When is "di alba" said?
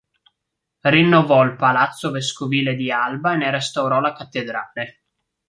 2.73-3.33